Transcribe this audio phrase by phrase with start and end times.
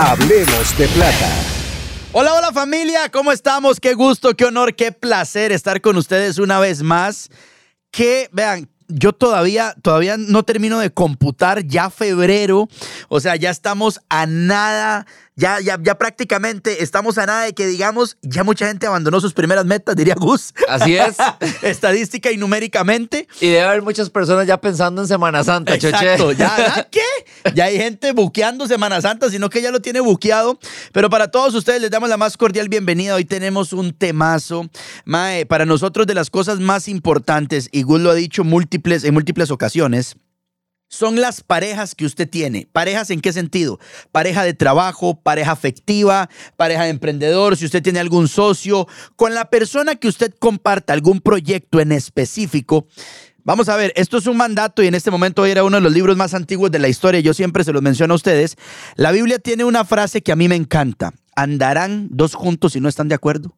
[0.00, 1.28] Hablemos de plata.
[2.12, 3.80] Hola, hola familia, ¿cómo estamos?
[3.80, 7.30] Qué gusto, qué honor, qué placer estar con ustedes una vez más.
[7.90, 12.68] Que, vean, yo todavía, todavía no termino de computar ya febrero,
[13.08, 15.04] o sea, ya estamos a nada
[15.38, 19.34] ya, ya, ya prácticamente estamos a nada de que digamos, ya mucha gente abandonó sus
[19.34, 20.52] primeras metas, diría Gus.
[20.68, 21.16] Así es.
[21.62, 23.28] Estadística y numéricamente.
[23.40, 26.32] Y debe haber muchas personas ya pensando en Semana Santa, Exacto.
[26.32, 27.54] ¿Ya, ¿Ya qué?
[27.54, 30.58] Ya hay gente buqueando Semana Santa, sino que ya lo tiene buqueado.
[30.92, 33.14] Pero para todos ustedes les damos la más cordial bienvenida.
[33.14, 34.68] Hoy tenemos un temazo.
[35.04, 39.14] Mae, para nosotros de las cosas más importantes, y Gus lo ha dicho múltiples, en
[39.14, 40.16] múltiples ocasiones,
[40.88, 42.66] son las parejas que usted tiene.
[42.72, 43.78] ¿Parejas en qué sentido?
[44.10, 49.50] Pareja de trabajo, pareja afectiva, pareja de emprendedor, si usted tiene algún socio, con la
[49.50, 52.86] persona que usted comparta algún proyecto en específico.
[53.44, 55.92] Vamos a ver, esto es un mandato y en este momento era uno de los
[55.92, 57.20] libros más antiguos de la historia.
[57.20, 58.56] Yo siempre se los menciono a ustedes.
[58.96, 61.14] La Biblia tiene una frase que a mí me encanta.
[61.34, 63.56] ¿Andarán dos juntos si no están de acuerdo?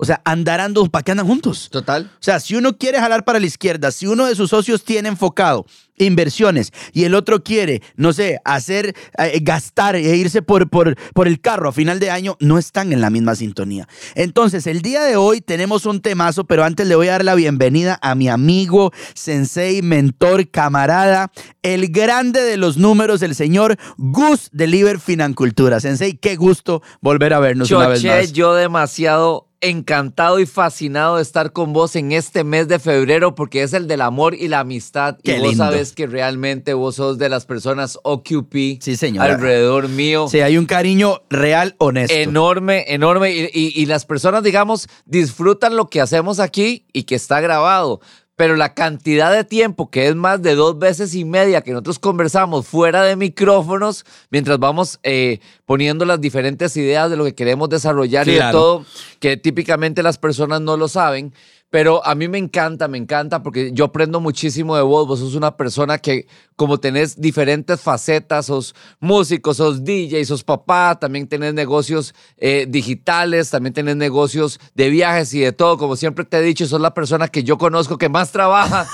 [0.00, 1.68] O sea, andarán dos, ¿para qué andan juntos?
[1.70, 2.08] Total.
[2.14, 5.08] O sea, si uno quiere jalar para la izquierda, si uno de sus socios tiene
[5.08, 5.66] enfocado
[5.96, 11.26] inversiones y el otro quiere, no sé, hacer, eh, gastar e irse por, por, por
[11.26, 13.88] el carro a final de año, no están en la misma sintonía.
[14.14, 17.34] Entonces, el día de hoy tenemos un temazo, pero antes le voy a dar la
[17.34, 21.32] bienvenida a mi amigo, sensei, mentor, camarada,
[21.62, 25.80] el grande de los números, el señor Gus de Liber Financultura.
[25.80, 28.32] Sensei, qué gusto volver a vernos una vez más.
[28.32, 33.62] yo demasiado encantado y fascinado de estar con vos en este mes de febrero porque
[33.62, 35.18] es el del amor y la amistad.
[35.22, 40.28] y vos sabes que realmente vos sos de las personas OQP sí, alrededor mío.
[40.28, 42.14] Sí, hay un cariño real, honesto.
[42.14, 43.32] Enorme, enorme.
[43.32, 48.00] Y, y las personas, digamos, disfrutan lo que hacemos aquí y que está grabado
[48.38, 51.98] pero la cantidad de tiempo, que es más de dos veces y media que nosotros
[51.98, 57.68] conversamos fuera de micrófonos, mientras vamos eh, poniendo las diferentes ideas de lo que queremos
[57.68, 58.86] desarrollar y de todo,
[59.18, 61.34] que típicamente las personas no lo saben,
[61.70, 65.06] pero a mí me encanta, me encanta porque yo aprendo muchísimo de vos.
[65.06, 70.98] Vos sos una persona que, como tenés diferentes facetas, sos músico, sos DJ, sos papá,
[70.98, 75.76] también tenés negocios eh, digitales, también tenés negocios de viajes y de todo.
[75.76, 78.86] Como siempre te he dicho, sos la persona que yo conozco que más trabaja.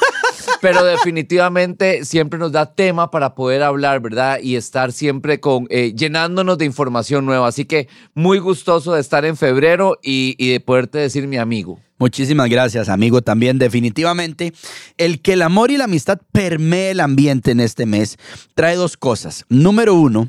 [0.60, 4.38] Pero definitivamente siempre nos da tema para poder hablar, ¿verdad?
[4.42, 7.48] Y estar siempre con, eh, llenándonos de información nueva.
[7.48, 11.80] Así que muy gustoso de estar en febrero y, de poderte decir mi amigo.
[11.98, 13.22] Muchísimas gracias, amigo.
[13.22, 14.52] También definitivamente
[14.98, 18.18] el que el amor y la amistad permee el ambiente en este mes
[18.54, 19.44] trae dos cosas.
[19.48, 20.28] Número uno,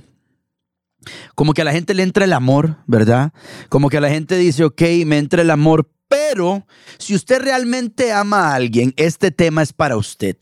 [1.36, 3.34] como que a la gente le entra el amor, ¿verdad?
[3.70, 6.66] Como que a la gente dice, ok, me entra el amor, pero
[6.98, 10.38] si usted realmente ama a alguien, este tema es para usted.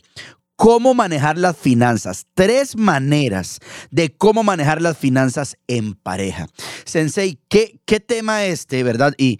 [0.55, 2.27] ¿Cómo manejar las finanzas?
[2.35, 3.59] Tres maneras
[3.91, 6.47] de cómo manejar las finanzas en pareja.
[6.85, 9.13] Sensei, ¿qué, qué tema este, verdad?
[9.17, 9.39] Y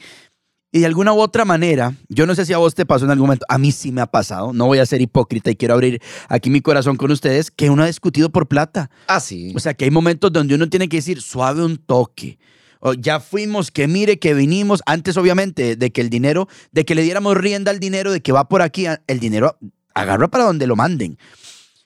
[0.75, 3.11] y de alguna u otra manera, yo no sé si a vos te pasó en
[3.11, 5.75] algún momento, a mí sí me ha pasado, no voy a ser hipócrita y quiero
[5.75, 8.89] abrir aquí mi corazón con ustedes, que uno ha discutido por plata.
[9.05, 9.53] Ah, sí.
[9.55, 12.39] O sea, que hay momentos donde uno tiene que decir suave un toque.
[12.85, 16.95] O ya fuimos, que mire, que vinimos, antes obviamente de que el dinero, de que
[16.95, 19.57] le diéramos rienda al dinero, de que va por aquí, el dinero
[19.93, 21.17] agarra para donde lo manden.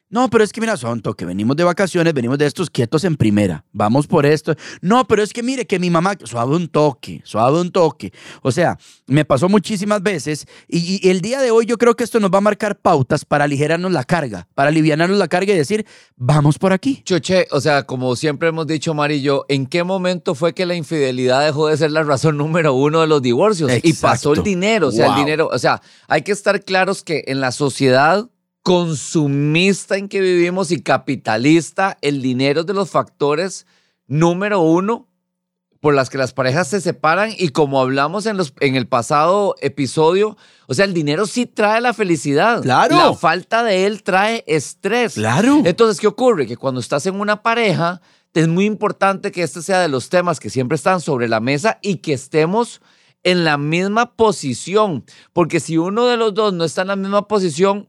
[0.09, 3.17] No, pero es que mira, Sonto, que venimos de vacaciones, venimos de estos quietos en
[3.17, 4.55] primera, vamos por esto.
[4.79, 8.13] No, pero es que mire que mi mamá, suave un toque, suave un toque.
[8.41, 12.21] O sea, me pasó muchísimas veces y, el día de hoy yo creo que esto
[12.21, 15.85] nos va a marcar pautas para aligerarnos la carga, para aliviarnos la carga y decir,
[16.15, 17.01] vamos por aquí.
[17.03, 20.65] Choche, o sea, como siempre hemos dicho, Mari y yo, ¿en qué momento fue que
[20.65, 23.69] la infidelidad dejó de ser la razón número uno de los divorcios?
[23.83, 27.25] Y pasó el dinero, o sea, el dinero, o sea, hay que estar claros que
[27.27, 28.29] en la sociedad
[28.67, 33.65] consumista en que vivimos y capitalista, el dinero es de los factores
[34.07, 35.07] número uno
[35.79, 39.55] por las que las parejas se separan y como hablamos en, los, en el pasado
[39.61, 40.35] episodio,
[40.67, 42.61] o sea, el dinero sí trae la felicidad.
[42.61, 42.97] Claro.
[42.97, 45.13] La falta de él trae estrés.
[45.13, 45.61] Claro.
[45.63, 46.45] Entonces, ¿qué ocurre?
[46.45, 48.01] Que cuando estás en una pareja,
[48.33, 51.79] es muy importante que este sea de los temas que siempre están sobre la mesa
[51.81, 52.81] y que estemos
[53.23, 55.05] en la misma posición.
[55.31, 57.87] Porque si uno de los dos no está en la misma posición,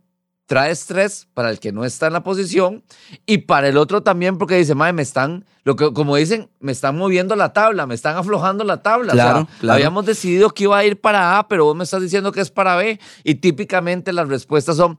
[0.49, 2.83] trae estrés para el que no está en la posición
[3.27, 6.73] y para el otro también porque dice, madre, me están, lo que, como dicen, me
[6.73, 9.13] están moviendo la tabla, me están aflojando la tabla.
[9.13, 9.75] Claro, o sea, claro.
[9.75, 12.51] habíamos decidido que iba a ir para A, pero vos me estás diciendo que es
[12.51, 14.97] para B y típicamente las respuestas son,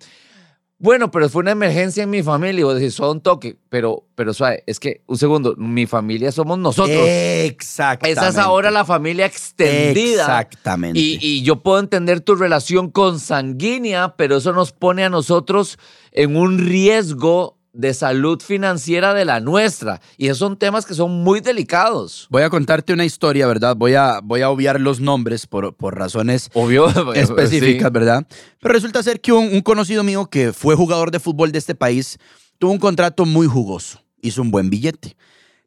[0.80, 4.06] bueno, pero fue una emergencia en mi familia y vos decís, solo un toque, pero,
[4.16, 6.98] pero suave, es que, un segundo, mi familia somos nosotros.
[6.98, 8.18] Exactamente.
[8.18, 10.24] Esa es ahora la familia extendida.
[10.24, 10.98] Exactamente.
[10.98, 15.78] Y, y yo puedo entender tu relación consanguínea, pero eso nos pone a nosotros
[16.14, 20.02] en un riesgo de salud financiera de la nuestra.
[20.18, 22.28] Y esos son temas que son muy delicados.
[22.30, 23.76] Voy a contarte una historia, ¿verdad?
[23.76, 26.88] Voy a, voy a obviar los nombres por, por razones Obvio.
[27.14, 27.94] específicas, sí.
[27.94, 28.26] ¿verdad?
[28.60, 31.76] Pero resulta ser que un, un conocido mío que fue jugador de fútbol de este
[31.76, 32.18] país
[32.58, 35.16] tuvo un contrato muy jugoso, hizo un buen billete.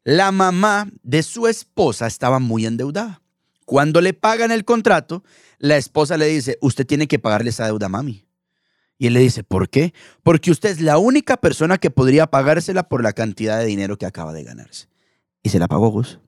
[0.03, 3.21] La mamá de su esposa estaba muy endeudada.
[3.65, 5.23] Cuando le pagan el contrato,
[5.57, 8.22] la esposa le dice, usted tiene que pagarle esa deuda mami.
[9.03, 9.93] Y él le dice, ¿por qué?
[10.23, 14.05] Porque usted es la única persona que podría pagársela por la cantidad de dinero que
[14.05, 14.87] acaba de ganarse.
[15.41, 16.21] Y se la pagó Gus.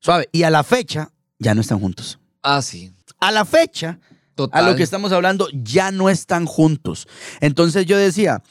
[0.00, 0.30] Suave.
[0.32, 2.18] Y a la fecha, ya no están juntos.
[2.42, 2.94] Ah, sí.
[3.20, 4.00] A la fecha,
[4.36, 4.64] Total.
[4.64, 7.08] a lo que estamos hablando, ya no están juntos.
[7.42, 8.42] Entonces yo decía,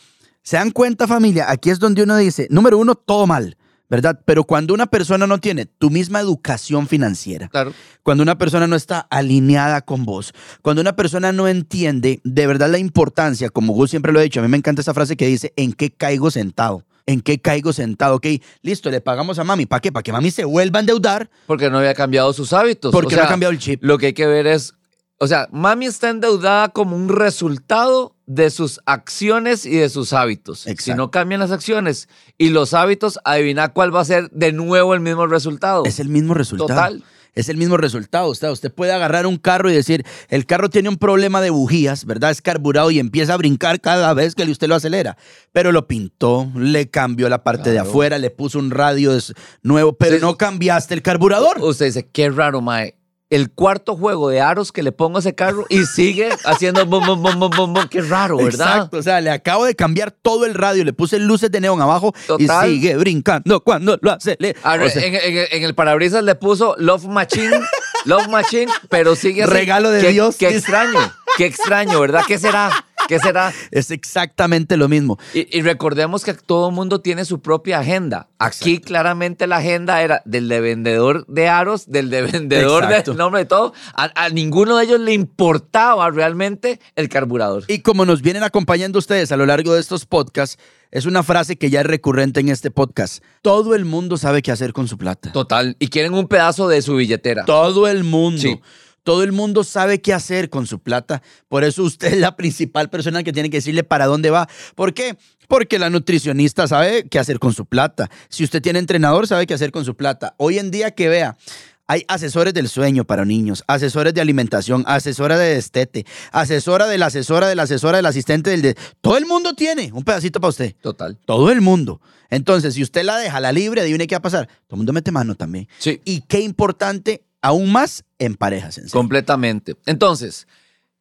[0.43, 1.49] ¿se dan cuenta familia?
[1.49, 3.57] Aquí es donde uno dice, número uno, todo mal,
[3.89, 4.19] ¿verdad?
[4.25, 7.73] Pero cuando una persona no tiene tu misma educación financiera, Claro.
[8.01, 12.69] cuando una persona no está alineada con vos, cuando una persona no entiende de verdad
[12.69, 15.27] la importancia, como Gus siempre lo ha dicho, a mí me encanta esa frase que
[15.27, 16.83] dice, ¿en qué caigo sentado?
[17.05, 18.15] ¿En qué caigo sentado?
[18.15, 18.27] Ok,
[18.61, 19.65] listo, le pagamos a mami.
[19.65, 19.91] ¿Para qué?
[19.91, 22.93] Para que mami se vuelva a endeudar Porque no había cambiado sus hábitos.
[22.93, 23.83] porque O no ha cambiado el chip.
[23.83, 24.73] Lo que hay que ver es,
[25.23, 30.59] o sea, mami está endeudada como un resultado de sus acciones y de sus hábitos.
[30.59, 30.97] Si Exacto.
[30.97, 34.99] no cambian las acciones y los hábitos, adivina cuál va a ser de nuevo el
[34.99, 35.85] mismo resultado.
[35.85, 36.67] Es el mismo resultado.
[36.67, 37.03] Total.
[37.35, 38.29] Es el mismo resultado.
[38.29, 42.03] Usted, usted puede agarrar un carro y decir, el carro tiene un problema de bujías,
[42.03, 42.31] ¿verdad?
[42.31, 45.15] Es carburado y empieza a brincar cada vez que usted lo acelera.
[45.53, 49.17] Pero lo pintó, le cambió la parte de afuera, le puso un radio
[49.61, 51.61] nuevo, pero no cambiaste el carburador.
[51.61, 52.97] Usted dice, qué raro, Mae.
[53.33, 57.05] El cuarto juego de aros que le pongo a ese carro y sigue haciendo bum,
[57.05, 57.87] bum, bum, bum, bum.
[57.89, 58.75] Qué raro, ¿verdad?
[58.75, 61.81] Exacto, o sea, le acabo de cambiar todo el radio, le puse luces de neón
[61.81, 62.69] abajo Total.
[62.69, 67.05] y sigue brincando cuando lo O sea, en, en- en el parabrisas le puso Love
[67.05, 67.59] Machine,
[68.05, 69.45] Love Machine, pero sigue.
[69.45, 70.35] Regalo de Qué- Dios.
[70.37, 70.99] Qué extraño,
[71.37, 72.21] qué extraño, ¿verdad?
[72.27, 72.85] ¿Qué será?
[73.07, 73.53] ¿Qué será?
[73.71, 75.17] es exactamente lo mismo.
[75.33, 78.27] Y, y recordemos que todo el mundo tiene su propia agenda.
[78.39, 83.11] Aquí claramente la agenda era del de vendedor de aros, del de vendedor Exacto.
[83.11, 83.73] del nombre de todo.
[83.93, 87.63] A, a ninguno de ellos le importaba realmente el carburador.
[87.67, 90.57] Y como nos vienen acompañando ustedes a lo largo de estos podcasts,
[90.91, 93.23] es una frase que ya es recurrente en este podcast.
[93.41, 95.31] Todo el mundo sabe qué hacer con su plata.
[95.31, 95.75] Total.
[95.79, 97.45] Y quieren un pedazo de su billetera.
[97.45, 98.41] Todo el mundo.
[98.41, 98.59] Sí.
[99.03, 101.21] Todo el mundo sabe qué hacer con su plata.
[101.47, 104.47] Por eso usted es la principal persona que tiene que decirle para dónde va.
[104.75, 105.17] ¿Por qué?
[105.47, 108.09] Porque la nutricionista sabe qué hacer con su plata.
[108.29, 110.35] Si usted tiene entrenador, sabe qué hacer con su plata.
[110.37, 111.37] Hoy en día que vea,
[111.85, 117.07] hay asesores del sueño para niños, asesores de alimentación, asesora de destete, asesora de la
[117.07, 118.61] asesora de la asesora del asistente del...
[118.61, 118.75] De...
[119.01, 120.75] Todo el mundo tiene un pedacito para usted.
[120.81, 121.17] Total.
[121.25, 121.99] Todo el mundo.
[122.29, 124.47] Entonces, si usted la deja la libre, adivine qué va a pasar.
[124.47, 125.67] Todo el mundo mete mano también.
[125.77, 126.01] Sí.
[126.05, 128.79] Y qué importante, aún más en parejas.
[128.79, 128.89] En.
[128.89, 129.75] Completamente.
[129.85, 130.47] Entonces,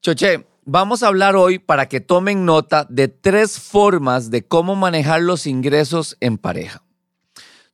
[0.02, 5.22] Choche, vamos a hablar hoy para que tomen nota de tres formas de cómo manejar
[5.22, 6.82] los ingresos en pareja.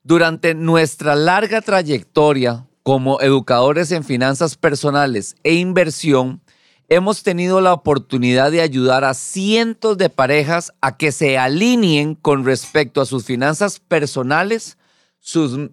[0.05, 6.41] Durante nuestra larga trayectoria como educadores en finanzas personales e inversión,
[6.89, 12.45] hemos tenido la oportunidad de ayudar a cientos de parejas a que se alineen con
[12.45, 14.77] respecto a sus finanzas personales,
[15.21, 15.71] sus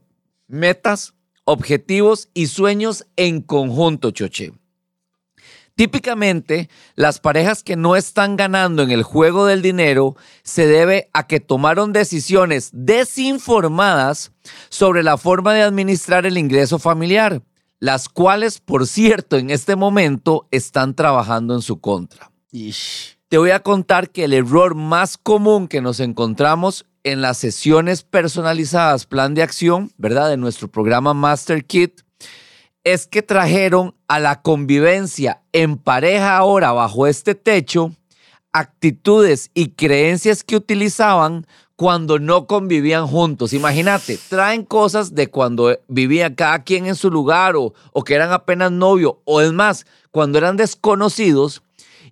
[0.48, 1.15] metas,
[1.46, 4.54] objetivos y sueños en conjunto, Choche.
[5.76, 11.28] Típicamente, las parejas que no están ganando en el juego del dinero se debe a
[11.28, 14.32] que tomaron decisiones desinformadas
[14.70, 17.42] sobre la forma de administrar el ingreso familiar,
[17.80, 22.32] las cuales, por cierto, en este momento están trabajando en su contra.
[22.52, 23.18] Ish.
[23.28, 28.02] Te voy a contar que el error más común que nos encontramos en las sesiones
[28.02, 30.28] personalizadas Plan de Acción, ¿verdad?
[30.28, 32.02] De nuestro programa Master Kit,
[32.84, 37.92] es que trajeron a la convivencia en pareja ahora bajo este techo
[38.52, 41.46] actitudes y creencias que utilizaban
[41.76, 43.54] cuando no convivían juntos.
[43.54, 48.32] Imagínate, traen cosas de cuando vivían cada quien en su lugar o, o que eran
[48.32, 51.62] apenas novio o es más, cuando eran desconocidos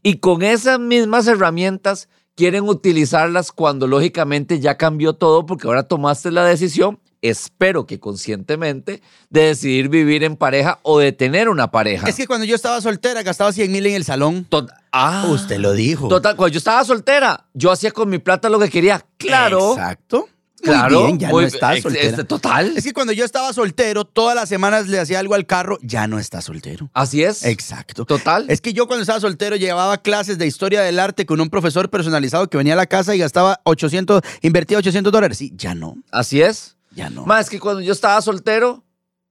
[0.04, 6.32] y con esas mismas herramientas quieren utilizarlas cuando lógicamente ya cambió todo porque ahora tomaste
[6.32, 12.08] la decisión, espero que conscientemente, de decidir vivir en pareja o de tener una pareja.
[12.10, 14.46] Es que cuando yo estaba soltera gastaba 100 mil en el salón.
[14.50, 16.08] Tot- ah, Usted lo dijo.
[16.10, 19.06] Total, cuando yo estaba soltera, yo hacía con mi plata lo que quería.
[19.18, 19.72] Claro.
[19.74, 20.28] Exacto.
[20.66, 21.06] Muy Claro.
[21.08, 22.08] bien, ya muy- no está ex- soltera.
[22.08, 22.74] este, total.
[22.78, 26.08] Es que cuando yo estaba soltero, todas las semanas le hacía algo al carro, ya
[26.08, 26.90] no está soltero.
[26.94, 27.44] Así es.
[27.46, 28.06] Exacto.
[28.06, 28.46] Total.
[28.50, 31.90] Es que yo cuando estaba soltero llevaba clases de historia del arte con un profesor
[31.90, 35.38] personalizado que venía a la casa y gastaba 800, invertía 800 dólares.
[35.38, 36.78] Sí, ya no, Así es.
[36.96, 37.26] ya no.
[37.26, 38.84] Más que cuando yo estaba soltero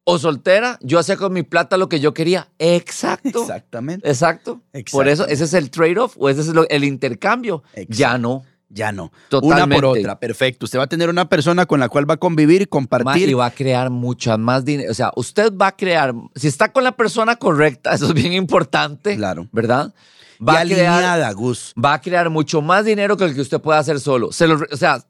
[0.05, 2.49] o soltera, yo hacía con mi plata lo que yo quería.
[2.59, 3.41] Exacto.
[3.43, 4.09] Exactamente.
[4.09, 4.61] Exacto.
[4.91, 7.62] Por eso, ese es el trade-off o ese es el intercambio.
[7.75, 7.95] Exacto.
[7.97, 8.45] Ya no.
[8.75, 9.12] Ya no.
[9.29, 9.64] Totalmente.
[9.64, 10.64] Una por otra, perfecto.
[10.64, 13.29] Usted va a tener una persona con la cual va a convivir compartir.
[13.29, 14.91] y va a crear mucha más dinero.
[14.91, 18.33] O sea, usted va a crear, si está con la persona correcta, eso es bien
[18.33, 19.17] importante.
[19.17, 19.47] Claro.
[19.52, 19.93] ¿Verdad?
[20.41, 21.73] y Va a crear, alineada, Gus.
[21.83, 24.33] va a crear mucho más dinero que el que usted pueda hacer solo.
[24.33, 25.05] Se lo- o sea,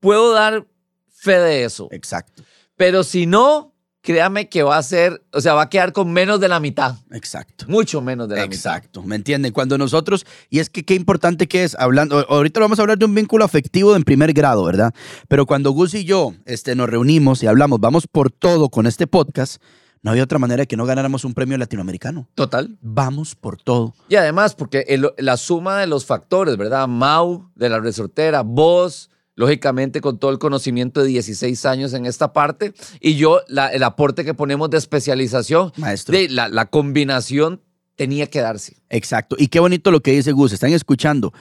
[0.00, 0.66] puedo dar
[1.08, 1.88] fe de eso.
[1.92, 2.42] Exacto,
[2.76, 3.72] Pero si no,
[4.06, 6.94] créame que va a ser, o sea, va a quedar con menos de la mitad.
[7.10, 7.64] exacto.
[7.68, 9.52] Mucho menos de la Exacto, ¿me entienden?
[9.52, 13.04] Cuando nosotros, y es que qué importante que es, hablando, ahorita vamos a hablar de
[13.04, 14.94] un vínculo afectivo en primer grado, ¿verdad?
[15.26, 19.08] Pero cuando Gus y yo este, nos reunimos y hablamos, vamos por todo con este
[19.08, 19.60] podcast,
[20.02, 22.20] no había otra manera de que no ganáramos un premio latinoamericano.
[22.20, 22.34] mitad.
[22.36, 22.78] Total.
[22.80, 23.92] Vamos por todo.
[24.08, 26.86] Y además, porque el- la suma de los factores, ¿verdad?
[26.86, 32.32] Mau, de la resortera, vos, lógicamente con todo el conocimiento de 16 años en esta
[32.32, 36.16] parte, y yo, la- el aporte que ponemos de especialización, Maestro.
[36.18, 37.60] de la, la combinación
[37.94, 38.76] tenía que darse.
[38.90, 39.36] Exacto.
[39.38, 41.32] Y qué bonito lo que dice Gus, están escuchando.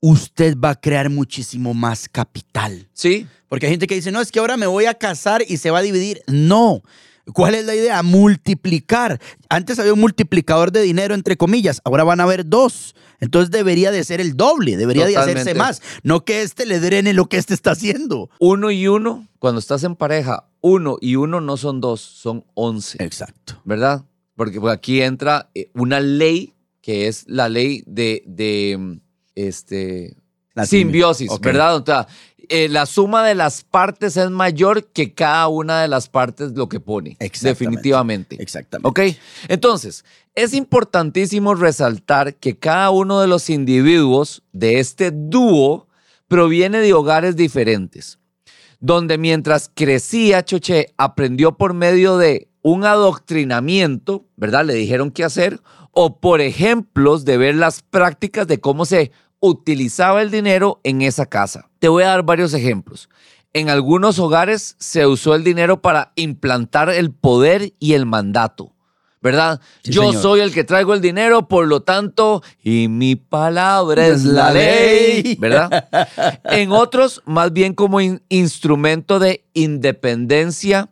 [0.00, 2.88] Usted va a crear muchísimo más capital.
[2.92, 3.26] ¿Sí?
[3.48, 5.70] Porque hay gente que dice, no, es que ahora me voy a casar y se
[5.70, 6.22] va a dividir.
[6.26, 6.82] No.
[7.32, 8.02] ¿Cuál es la idea?
[8.02, 9.20] Multiplicar.
[9.48, 11.80] Antes había un multiplicador de dinero, entre comillas.
[11.84, 12.94] Ahora van a haber dos.
[13.20, 15.82] Entonces debería de ser el doble, debería de hacerse más.
[16.02, 18.30] No que este le drene lo que este está haciendo.
[18.38, 23.02] Uno y uno, cuando estás en pareja, uno y uno no son dos, son once.
[23.02, 23.60] Exacto.
[23.64, 24.04] ¿verdad?
[24.36, 29.00] Porque pues, aquí entra eh, una ley que es la ley de, de mm,
[29.34, 30.16] este,
[30.54, 31.30] La simbiosis.
[31.40, 31.76] ¿verdad?
[31.76, 32.08] O sea,
[32.50, 36.68] eh, la suma de las partes es mayor que cada una de las partes lo
[36.68, 37.16] que pone.
[37.20, 37.64] Exactamente.
[37.64, 38.36] Definitivamente.
[38.42, 38.88] Exactamente.
[38.88, 39.16] ¿Ok?
[39.48, 40.04] Entonces,
[40.34, 45.86] es importantísimo resaltar que cada uno de los individuos de este dúo
[46.26, 48.18] proviene de hogares diferentes,
[48.80, 54.64] donde mientras crecía, Choche aprendió por medio de un adoctrinamiento, ¿verdad?
[54.64, 55.60] Le dijeron qué hacer,
[55.92, 61.26] o por ejemplos de ver las prácticas de cómo se utilizaba el dinero en esa
[61.26, 61.68] casa.
[61.78, 63.08] Te voy a dar varios ejemplos.
[63.52, 68.74] En algunos hogares se usó el dinero para implantar el poder y el mandato,
[69.20, 69.60] ¿verdad?
[69.82, 70.22] Sí, Yo señor.
[70.22, 75.36] soy el que traigo el dinero, por lo tanto, y mi palabra es la ley,
[75.40, 75.88] ¿verdad?
[76.44, 80.90] En otros, más bien como in- instrumento de independencia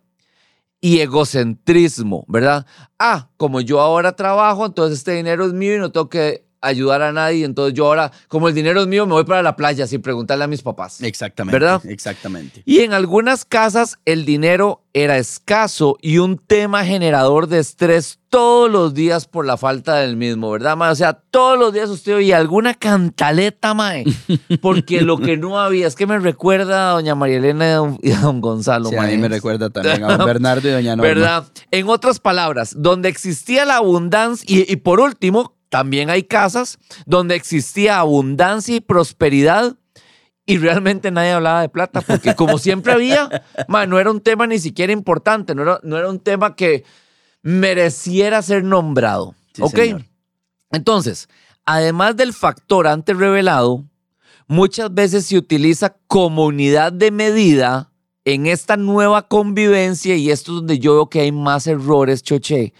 [0.81, 2.65] y egocentrismo, ¿verdad?
[2.97, 7.01] Ah, como yo ahora trabajo, entonces este dinero es mío y no tengo que ayudar
[7.01, 9.87] a nadie, entonces yo ahora, como el dinero es mío, me voy para la playa
[9.87, 11.01] sin preguntarle a mis papás.
[11.01, 11.57] Exactamente.
[11.59, 11.81] ¿Verdad?
[11.85, 12.61] Exactamente.
[12.65, 18.69] Y en algunas casas el dinero era escaso y un tema generador de estrés todos
[18.69, 20.91] los días por la falta del mismo, ¿verdad, mae?
[20.91, 24.03] O sea, todos los días usted oye alguna cantaleta, mae,
[24.61, 28.19] porque lo que no había, es que me recuerda a doña María Elena y a
[28.19, 31.07] don- Gonzalo, Sí, a mí me recuerda también a don Bernardo y doña Norma.
[31.07, 31.43] ¿Verdad?
[31.71, 37.35] En otras palabras, donde existía la abundancia, y, y por último, también hay casas donde
[37.35, 39.75] existía abundancia y prosperidad
[40.45, 44.47] y realmente nadie hablaba de plata, porque como siempre había, ma, no era un tema
[44.47, 46.83] ni siquiera importante, no era, no era un tema que
[47.43, 49.35] mereciera ser nombrado.
[49.53, 49.75] Sí, ¿Ok?
[49.75, 50.05] señor.
[50.71, 51.29] Entonces,
[51.65, 53.85] además del factor antes revelado,
[54.47, 57.91] muchas veces se utiliza como unidad de medida
[58.25, 62.73] en esta nueva convivencia, y esto es donde yo veo que hay más errores, Choche,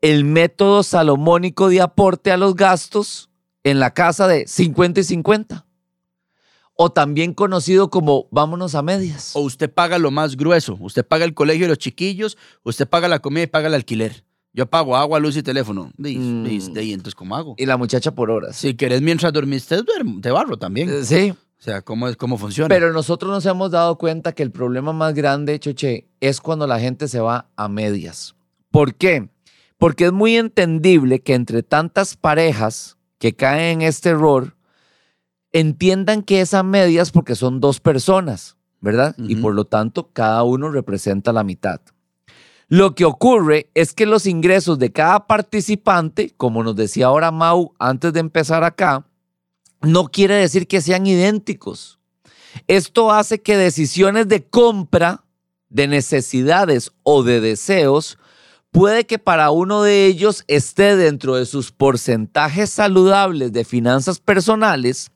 [0.00, 3.30] el método salomónico de aporte a los gastos
[3.64, 5.66] en la casa de 50 y 50.
[6.74, 9.32] O también conocido como vámonos a medias.
[9.36, 10.78] O usted paga lo más grueso.
[10.80, 14.24] Usted paga el colegio de los chiquillos, usted paga la comida y paga el alquiler.
[14.52, 15.92] Yo pago agua, luz y teléfono.
[15.96, 16.46] De, Mm.
[16.76, 17.54] ahí, entonces, ¿cómo hago?
[17.58, 18.56] Y la muchacha por horas.
[18.56, 20.88] Si querés mientras dormís, te, duermo, te barro también.
[20.88, 22.68] Eh, Sí, O sea, ¿cómo, es, cómo funciona?
[22.68, 26.80] Pero nosotros nos hemos dado cuenta que el problema más grande, Choche, es cuando la
[26.80, 28.34] gente se va a medias.
[28.70, 29.28] ¿Por qué?
[29.80, 34.54] Porque es muy entendible que entre tantas parejas que caen en este error,
[35.52, 36.52] entiendan que es
[37.12, 39.16] porque son dos personas, ¿verdad?
[39.16, 41.80] Y por lo tanto, cada uno representa la mitad.
[42.68, 47.72] Lo que ocurre es que los ingresos de cada participante, como nos decía ahora Mau
[47.78, 49.06] antes de empezar acá,
[49.80, 51.98] no quiere decir que sean idénticos.
[52.66, 55.24] Esto hace que decisiones de compra,
[55.70, 58.18] de necesidades o de deseos,
[58.70, 65.10] puede que para uno de ellos esté dentro de sus porcentajes saludables de finanzas personales,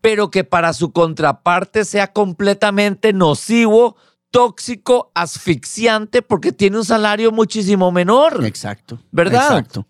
[0.00, 3.96] pero que para su contraparte sea completamente nocivo,
[4.30, 8.44] tóxico, asfixiante, porque tiene un salario muchísimo menor.
[8.44, 8.98] Exacto.
[9.10, 9.58] ¿Verdad?
[9.58, 9.86] Exacto.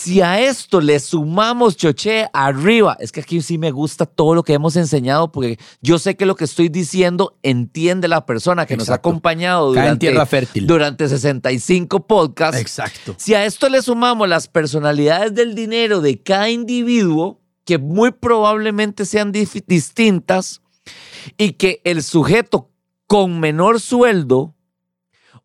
[0.00, 4.42] Si a esto le sumamos, choche, arriba, es que aquí sí me gusta todo lo
[4.42, 8.78] que hemos enseñado, porque yo sé que lo que estoy diciendo entiende la persona que
[8.78, 10.66] nos ha acompañado durante, tierra fértil.
[10.66, 12.58] durante 65 podcasts.
[12.58, 13.14] Exacto.
[13.18, 19.04] Si a esto le sumamos las personalidades del dinero de cada individuo, que muy probablemente
[19.04, 20.62] sean distintas,
[21.36, 22.70] y que el sujeto
[23.06, 24.54] con menor sueldo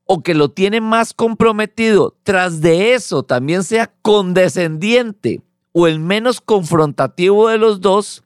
[0.05, 6.41] o que lo tiene más comprometido, tras de eso también sea condescendiente o el menos
[6.41, 8.23] confrontativo de los dos,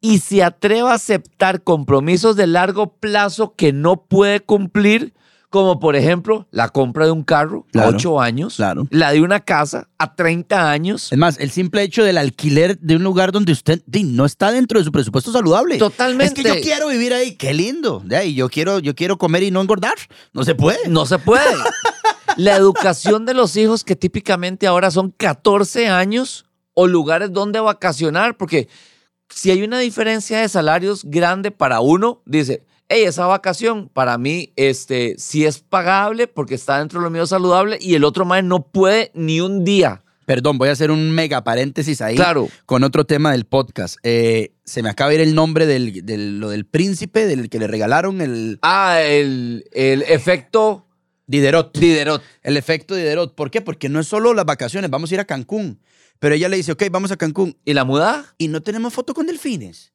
[0.00, 5.14] y se atreva a aceptar compromisos de largo plazo que no puede cumplir,
[5.50, 8.86] como por ejemplo la compra de un carro Claro, a 8 años, claro.
[8.90, 11.12] la de una casa a 30 años.
[11.12, 14.78] Es más, el simple hecho del alquiler de un lugar donde usted no está dentro
[14.78, 15.78] de su presupuesto saludable.
[15.78, 16.40] Totalmente.
[16.40, 18.02] Es que yo quiero vivir ahí, qué lindo.
[18.10, 19.94] Ahí, yo quiero, yo quiero comer y no engordar.
[20.32, 20.88] No se puede.
[20.88, 21.54] No se puede.
[22.36, 28.36] La educación de los hijos, que típicamente ahora son 14 años, o lugares donde vacacionar,
[28.36, 28.68] porque
[29.28, 34.52] si hay una diferencia de salarios grande para uno, dice, hey, esa vacación para mí
[34.56, 38.48] este, sí es pagable porque está dentro de lo mío saludable y el otro man
[38.48, 40.02] no puede ni un día.
[40.26, 42.14] Perdón, voy a hacer un mega paréntesis ahí.
[42.14, 42.48] Claro.
[42.66, 43.96] Con otro tema del podcast.
[44.02, 47.58] Eh, se me acaba de ir el nombre del, del- lo del príncipe, del que
[47.58, 50.86] le regalaron el Ah, el, el efecto
[51.26, 51.74] Diderot.
[51.78, 52.22] Diderot.
[52.42, 53.34] El efecto Diderot.
[53.34, 53.62] ¿Por qué?
[53.62, 55.80] Porque no es solo las vacaciones, vamos a ir a Cancún.
[56.18, 57.56] Pero ella le dice, ok, vamos a Cancún.
[57.64, 58.34] ¿Y la muda?
[58.36, 59.94] Y no tenemos foto con delfines.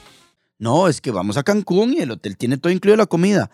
[0.61, 3.49] No, es que vamos a Cancún y el hotel tiene todo incluido la comida.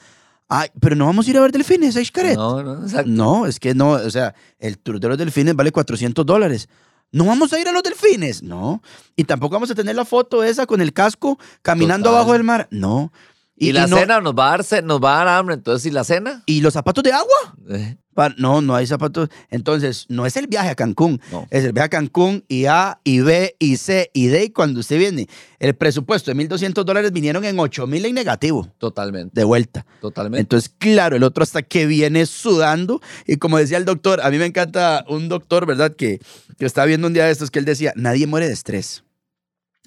[0.49, 2.35] Ay, pero no vamos a ir a ver delfines, Aishkaret.
[2.35, 3.09] No, no, exacto.
[3.09, 6.67] No, es que no, o sea, el tour de los delfines vale 400 dólares.
[7.13, 8.43] ¿No vamos a ir a los delfines?
[8.43, 8.81] No.
[9.15, 12.15] Y tampoco vamos a tener la foto esa con el casco caminando Total.
[12.17, 12.67] abajo del mar.
[12.71, 13.13] No.
[13.59, 15.91] Y, la no- cena nos va, a dar, nos va a dar hambre, entonces, ¿y
[15.91, 16.43] la cena?
[16.45, 17.55] ¿Y los zapatos de agua?
[17.69, 17.97] Eh,
[18.37, 19.29] No, no hay zapatos.
[19.49, 21.19] Entonces, no es el viaje a Cancún.
[21.31, 21.47] No.
[21.51, 24.45] Es el viaje a Cancún y A, y B, y C, y D.
[24.45, 25.27] Y cuando usted viene,
[25.59, 28.71] el presupuesto de 1.200 dólares vinieron en 8.000 en negativo.
[28.79, 29.85] Totalmente, De vuelta.
[30.01, 30.41] totalmente.
[30.41, 33.01] Entonces, claro, el otro hasta que viene sudando.
[33.27, 35.95] Y como decía el doctor, a mí me encanta un doctor, ¿verdad?
[35.95, 36.19] Que,
[36.59, 39.03] que estaba viendo un día de estos que él decía, nadie muere de estrés.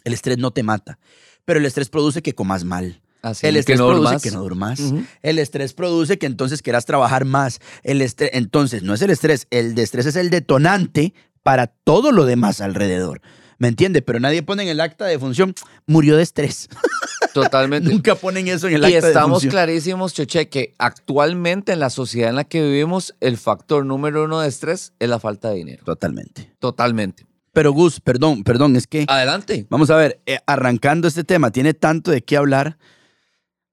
[0.04, 0.98] El estrés no te mata,
[1.44, 3.00] pero el estrés produce que comas mal.
[3.22, 4.22] Así el que estrés no produce durmas.
[4.22, 4.80] que no durmas.
[5.22, 7.60] El estrés produce que entonces quieras trabajar más.
[7.82, 12.24] El estrés, entonces, no es el estrés, el estrés es el detonante para todo lo
[12.24, 13.20] demás alrededor.
[13.58, 14.00] ¿Me entiende?
[14.00, 15.54] Pero nadie pone en el acta de función,
[15.86, 16.68] murió de estrés.
[17.34, 17.90] Totalmente.
[17.90, 19.50] Nunca ponen eso en el y acta de estamos función.
[19.50, 24.40] clarísimos, Choche, que actualmente en la sociedad en la que vivimos, el factor número uno
[24.40, 25.84] de estrés es la falta de dinero.
[25.84, 26.50] Totalmente.
[26.58, 27.26] Totalmente.
[27.52, 29.66] Pero Gus, perdón, perdón, es que Adelante.
[29.68, 32.78] vamos a ver, eh, arrancando este tema, tiene tanto de qué hablar.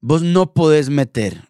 [0.07, 1.49] Vos no podés meter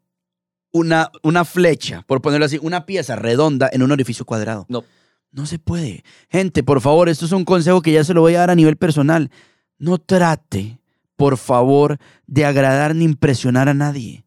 [0.72, 4.66] una, una flecha, por ponerlo así, una pieza redonda en un orificio cuadrado.
[4.68, 4.84] No.
[5.32, 6.04] No se puede.
[6.28, 8.56] Gente, por favor, esto es un consejo que ya se lo voy a dar a
[8.56, 9.30] nivel personal.
[9.78, 10.80] No trate,
[11.16, 14.26] por favor, de agradar ni impresionar a nadie.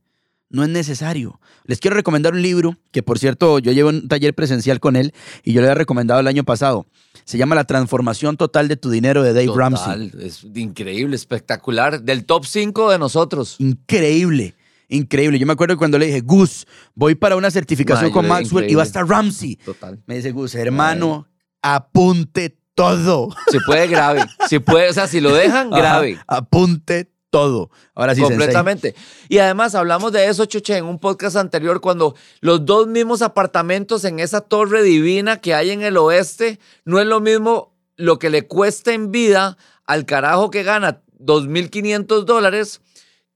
[0.51, 1.41] No es necesario.
[1.65, 5.15] Les quiero recomendar un libro que, por cierto, yo llevo un taller presencial con él
[5.45, 6.87] y yo le he recomendado el año pasado.
[7.25, 10.13] Se llama La transformación total de tu dinero de Dave Total, Ramsey.
[10.21, 12.03] Es increíble, espectacular.
[12.03, 13.57] Del top 5 de nosotros.
[13.59, 14.57] Increíble.
[14.89, 15.39] Increíble.
[15.39, 18.83] Yo me acuerdo cuando le dije, Gus, voy para una certificación con Maxwell y va
[18.83, 19.55] a estar Ramsey.
[19.57, 20.03] Total.
[20.07, 21.29] Me dice Gus, hermano,
[21.63, 23.29] apunte todo.
[23.53, 24.23] Si puede, grave.
[24.49, 26.15] Si puede, o sea, si lo dejan, grave.
[26.15, 27.71] Ajá, apunte todo.
[27.95, 28.37] Ahora sí, Sensei.
[28.37, 28.95] Completamente.
[29.29, 34.05] Y además hablamos de eso, Choche, en un podcast anterior, cuando los dos mismos apartamentos
[34.05, 38.31] en esa torre divina que hay en el oeste, no es lo mismo lo que
[38.31, 42.81] le cuesta en vida al carajo que gana 2.500 dólares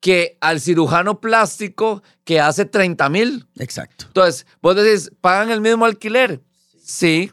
[0.00, 3.46] que al cirujano plástico que hace 30 mil.
[3.59, 4.07] Exacto.
[4.09, 6.42] Entonces, vos decís, ¿pagan el mismo alquiler?
[6.83, 7.33] Sí.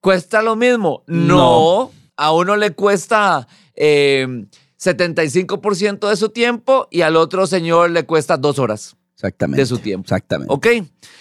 [0.00, 1.02] ¿Cuesta lo mismo?
[1.06, 1.36] No.
[1.36, 1.92] No.
[2.16, 4.46] A uno le cuesta eh,
[4.80, 9.62] 75% de su tiempo y al otro señor le cuesta dos horas Exactamente.
[9.62, 10.04] de su tiempo.
[10.04, 10.52] Exactamente.
[10.52, 10.66] ¿Ok?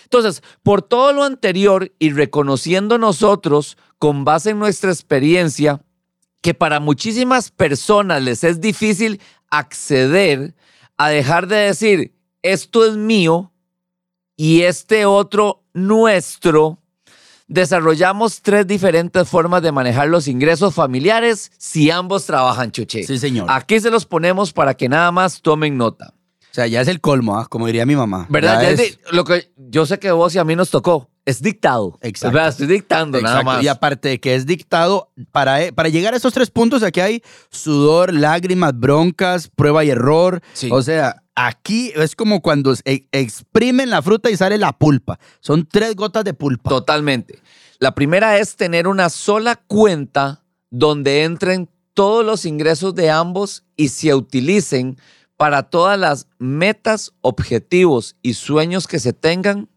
[0.03, 5.81] Entonces, por todo lo anterior y reconociendo nosotros, con base en nuestra experiencia,
[6.41, 10.55] que para muchísimas personas les es difícil acceder
[10.97, 13.51] a dejar de decir, esto es mío
[14.35, 16.79] y este otro nuestro,
[17.47, 23.03] desarrollamos tres diferentes formas de manejar los ingresos familiares si ambos trabajan, Chuche.
[23.03, 23.47] Sí, señor.
[23.49, 26.13] Aquí se los ponemos para que nada más tomen nota.
[26.51, 27.47] O sea, ya es el colmo, ¿ah?
[27.49, 28.27] como diría mi mamá.
[28.29, 28.61] ¿Verdad?
[28.61, 31.09] Ya Ya es- lo que yo sé que vos y a mí nos tocó.
[31.25, 31.97] Es dictado.
[32.01, 32.33] Exacto.
[32.35, 32.49] ¿Verdad?
[32.51, 33.63] Estoy dictando nada más.
[33.63, 36.99] Y aparte de que es dictado, para, e- para llegar a esos tres puntos, aquí
[37.01, 40.41] hay sudor, lágrimas, broncas, prueba y error.
[40.53, 40.69] Sí.
[40.71, 45.19] O sea, aquí es como cuando e- exprimen la fruta y sale la pulpa.
[45.41, 46.69] Son tres gotas de pulpa.
[46.69, 47.39] Totalmente.
[47.79, 53.89] La primera es tener una sola cuenta donde entren todos los ingresos de ambos y
[53.89, 54.97] se utilicen
[55.37, 59.69] para todas las metas, objetivos y sueños que se tengan.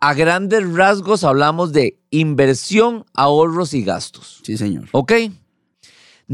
[0.00, 4.40] A grandes rasgos hablamos de inversión, ahorros y gastos.
[4.42, 4.88] Sí, señor.
[4.90, 5.12] ¿Ok?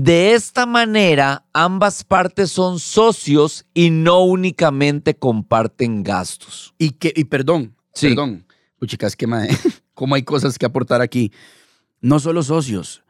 [0.00, 6.72] De esta manera, ambas partes son socios y no únicamente comparten gastos.
[6.78, 8.10] Y que, y perdón, Sí.
[8.10, 8.46] perdón.
[8.78, 9.26] Puchicas, que
[9.94, 11.32] cómo hay cosas que aportar aquí.
[12.00, 13.02] No solo socios,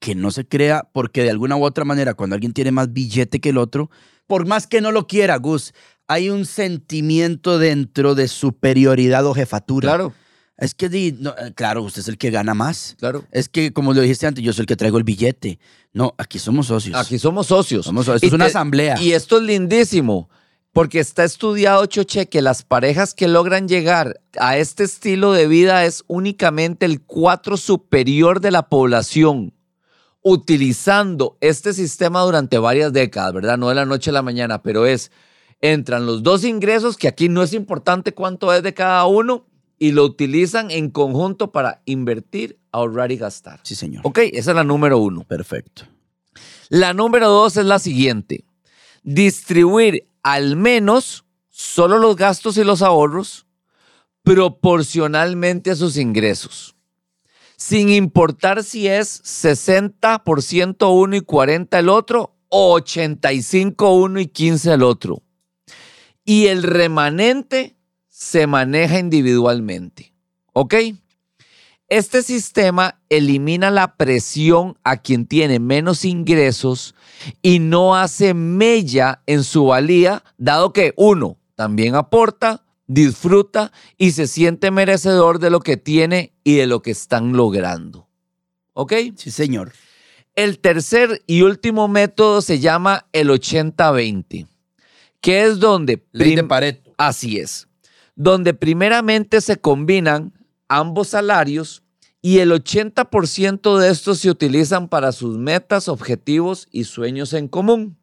[0.00, 3.38] que no se crea porque de alguna u otra manera, cuando alguien tiene más billete
[3.38, 3.88] que el otro,
[4.26, 5.72] por más que no lo quiera, Gus,
[6.08, 9.90] hay un sentimiento dentro de superioridad o jefatura.
[9.90, 10.12] Claro,
[10.58, 12.96] Es que, di- no, eh, claro, usted es el que gana más.
[12.98, 13.24] claro.
[13.30, 15.58] Es que, como lo dijiste antes, yo soy el que traigo el billete.
[15.92, 16.96] No, aquí somos socios.
[16.96, 17.86] Aquí somos socios.
[17.86, 18.16] somos socios.
[18.24, 19.00] Esto Y es una te- asamblea.
[19.00, 20.28] Y esto es lindísimo,
[20.72, 25.84] porque está estudiado, Choche, que las parejas que logran llegar a este estilo de vida
[25.84, 29.54] es únicamente el cuatro superior de la población,
[30.22, 33.56] utilizando este sistema durante varias décadas, ¿verdad?
[33.58, 35.10] No de la noche a la mañana, pero es,
[35.60, 39.46] entran los dos ingresos, que aquí no es importante cuánto es de cada uno,
[39.78, 43.60] y lo utilizan en conjunto para invertir, ahorrar y gastar.
[43.62, 44.02] Sí, señor.
[44.04, 45.24] Ok, esa es la número uno.
[45.24, 45.84] Perfecto.
[46.68, 48.44] La número dos es la siguiente.
[49.02, 53.46] Distribuir al menos solo los gastos y los ahorros
[54.22, 56.76] proporcionalmente a sus ingresos.
[57.56, 64.74] Sin importar si es 60% uno y 40 el otro o 85 uno y 15
[64.74, 65.22] el otro.
[66.24, 67.77] Y el remanente
[68.18, 70.12] se maneja individualmente.
[70.52, 70.74] ¿Ok?
[71.86, 76.96] Este sistema elimina la presión a quien tiene menos ingresos
[77.42, 84.26] y no hace mella en su valía, dado que uno también aporta, disfruta y se
[84.26, 88.08] siente merecedor de lo que tiene y de lo que están logrando.
[88.72, 88.94] ¿Ok?
[89.14, 89.72] Sí, señor.
[90.34, 94.48] El tercer y último método se llama el 80-20,
[95.20, 96.04] que es donde...
[96.10, 96.92] Ley de Pareto.
[96.96, 97.67] Así es.
[98.18, 100.34] Donde primeramente se combinan
[100.68, 101.84] ambos salarios
[102.20, 107.96] y el 80% de estos se utilizan para sus metas, objetivos y sueños en común.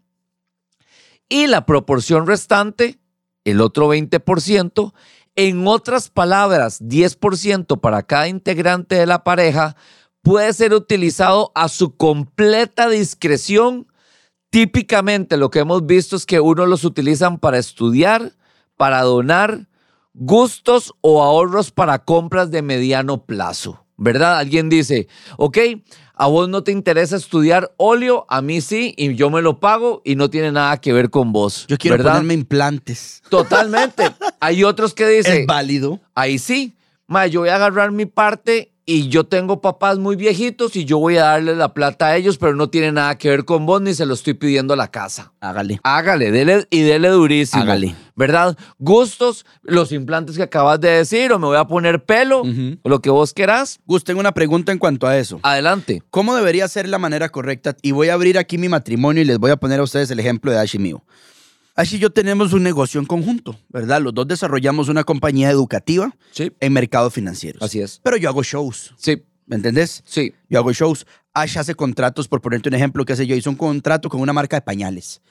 [1.28, 2.98] Y la proporción restante,
[3.44, 4.94] el otro 20%,
[5.36, 9.76] en otras palabras, 10% para cada integrante de la pareja,
[10.22, 13.88] puede ser utilizado a su completa discreción.
[14.50, 18.32] Típicamente lo que hemos visto es que unos los utilizan para estudiar,
[18.78, 19.68] para donar,
[20.16, 23.82] gustos o ahorros para compras de mediano plazo.
[23.98, 24.40] ¿Verdad?
[24.40, 25.58] Alguien dice, ok,
[26.16, 30.02] a vos no te interesa estudiar óleo, a mí sí, y yo me lo pago
[30.04, 31.66] y no tiene nada que ver con vos.
[31.70, 32.12] Yo quiero ¿verdad?
[32.12, 33.22] ponerme implantes.
[33.30, 34.12] Totalmente.
[34.42, 36.02] Hay otros que dicen, Es válido.
[36.14, 36.76] ahí sí,
[37.08, 41.00] ma, yo voy a agarrar mi parte y yo tengo papás muy viejitos y yo
[41.00, 43.82] voy a darle la plata a ellos, pero no tiene nada que ver con vos
[43.82, 45.34] ni se lo estoy pidiendo a la casa.
[45.40, 45.80] Hágale.
[45.84, 47.64] Hágale, dele y dele durísimo.
[47.64, 47.96] Hágale.
[48.16, 48.58] ¿Verdad?
[48.78, 53.02] Gustos, los implantes que acabas de decir, o me voy a poner pelo, o lo
[53.02, 53.80] que vos querás.
[53.86, 55.40] Gus, tengo una pregunta en cuanto a eso.
[55.44, 56.04] Adelante.
[56.12, 57.76] ¿Cómo debería ser la manera correcta?
[57.82, 60.20] Y voy a abrir aquí mi matrimonio y les voy a poner a ustedes el
[60.20, 61.04] ejemplo de Ash y mío.
[61.76, 64.02] Ash y yo tenemos un negocio en conjunto, ¿verdad?
[64.02, 66.52] Los dos desarrollamos una compañía educativa Sí.
[66.60, 67.62] en mercados financieros.
[67.62, 68.00] Así es.
[68.04, 70.02] Pero yo hago shows, Sí, ¿me entendés?
[70.06, 70.34] sí.
[70.50, 71.06] Yo hago shows.
[71.34, 74.32] Ash hace contratos, por ponerte un ejemplo, que sé yo, hizo un contrato con una
[74.32, 75.22] marca de pañales.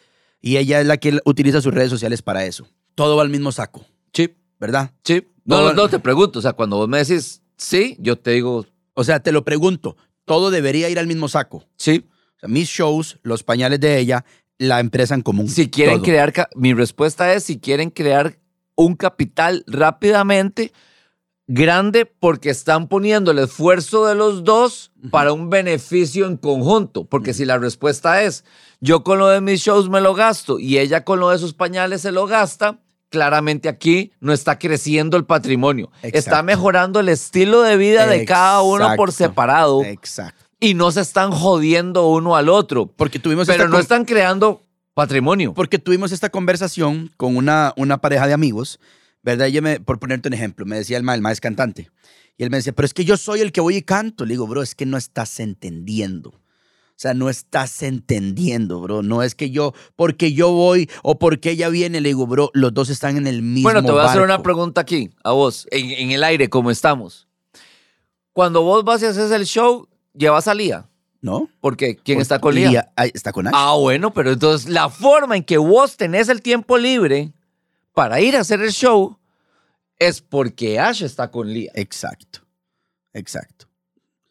[0.42, 2.68] Y ella es la que utiliza sus redes sociales para eso.
[2.94, 4.92] Todo va al mismo saco, Sí, ¿verdad?
[5.02, 5.26] sí.
[5.46, 6.38] No, no, no, te pregunto.
[6.38, 9.96] O sea, cuando vos me decís sí, yo te digo O sea, te lo pregunto,
[10.26, 11.64] todo debería ir al mismo saco.
[11.76, 12.04] sí.
[12.36, 14.24] O sea, mis shows, los pañales de ella,
[14.58, 15.48] la empresa en común.
[15.48, 16.04] Si quieren todo.
[16.04, 18.38] crear, mi respuesta es si quieren crear
[18.76, 20.72] un capital rápidamente
[21.46, 27.04] grande porque están poniendo el esfuerzo de los dos para un beneficio en conjunto.
[27.04, 28.44] Porque si la respuesta es
[28.80, 31.54] yo con lo de mis shows me lo gasto y ella con lo de sus
[31.54, 35.90] pañales se lo gasta, claramente aquí no está creciendo el patrimonio.
[36.02, 40.43] Está mejorando el estilo de vida de cada uno por separado Exacto.
[40.60, 42.86] Y no se están jodiendo uno al otro.
[42.86, 44.62] Porque tuvimos Pero no están creando
[44.94, 45.54] patrimonio.
[45.54, 48.80] Porque tuvimos esta conversación con una, una pareja de amigos,
[49.22, 49.48] ¿verdad?
[49.48, 51.90] Ella me, por ponerte un ejemplo, me decía el ma, el ma es cantante.
[52.36, 54.24] Y él me decía, pero es que yo soy el que voy y canto.
[54.24, 56.30] Le digo, bro, es que no estás entendiendo.
[56.30, 59.02] O sea, no estás entendiendo, bro.
[59.02, 62.72] No es que yo, porque yo voy o porque ella viene, le digo, bro, los
[62.72, 65.66] dos están en el mismo Bueno, te voy a hacer una pregunta aquí, a vos,
[65.72, 67.26] en, en el aire, como estamos.
[68.32, 70.88] Cuando vos vas y haces el show, llevas a Lía.
[71.20, 71.48] ¿No?
[71.60, 72.92] Porque ¿quién Porque está con Lía?
[72.96, 73.54] ay, está con Ash.
[73.56, 77.32] Ah, bueno, pero entonces la forma en que vos tenés el tiempo libre
[77.94, 79.16] para ir a hacer el show
[79.98, 81.70] es porque Ash está con Lía.
[81.74, 82.40] Exacto.
[83.14, 83.66] Exacto.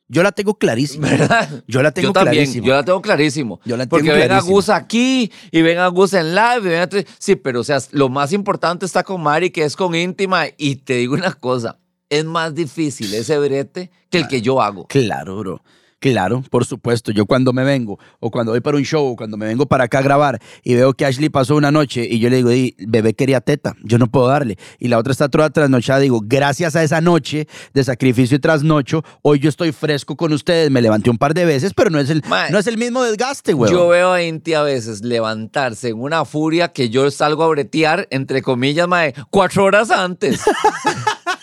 [0.08, 1.10] Yo la tengo clarísima.
[1.10, 1.64] ¿Verdad?
[1.68, 2.68] Yo la tengo yo también, clarísima.
[2.68, 3.60] yo la tengo clarísimo.
[3.66, 4.42] Yo la Porque tengo ven a.
[4.42, 6.60] Gus aquí y ven a Gus en live.
[6.62, 9.76] y ven a sí, pero o sea, lo más importante está con Mari, que es
[9.76, 10.46] con íntima.
[10.58, 11.80] Y te digo una cosa,
[12.18, 14.88] es más difícil ese brete que el que yo hago.
[14.88, 15.62] Claro, bro.
[16.04, 17.14] Claro, por supuesto.
[17.14, 19.86] Yo cuando me vengo, o cuando voy para un show, o cuando me vengo para
[19.86, 22.76] acá a grabar y veo que Ashley pasó una noche y yo le digo, "Di,
[22.78, 24.58] bebé quería teta, yo no puedo darle.
[24.80, 29.02] Y la otra está toda trasnochada, digo, gracias a esa noche de sacrificio y trasnocho,
[29.22, 32.10] hoy yo estoy fresco con ustedes, me levanté un par de veces, pero no es
[32.10, 32.22] el,
[32.52, 33.72] no es el mismo desgaste, güey.
[33.72, 38.10] Yo veo a Inti a veces levantarse en una furia que yo salgo a bretear,
[38.12, 40.42] entre comillas, mae, cuatro horas antes.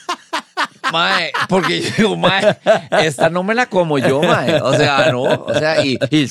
[0.92, 2.56] Mae, porque yo digo, mae,
[3.02, 4.60] esta no me la como yo, mae.
[4.60, 5.22] O sea, no.
[5.22, 5.98] O sea, y.
[6.10, 6.28] y